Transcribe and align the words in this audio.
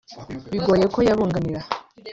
bigoye 0.51 0.85
ko 0.93 0.99
yabunganira 1.07 1.61